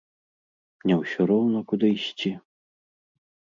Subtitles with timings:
[0.91, 2.35] Не ўсё роўна куды ісці?